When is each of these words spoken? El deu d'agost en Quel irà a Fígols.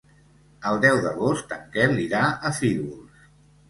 El 0.69 0.81
deu 0.85 0.97
d'agost 1.05 1.55
en 1.59 1.71
Quel 1.79 1.97
irà 2.09 2.27
a 2.51 2.57
Fígols. 2.61 3.35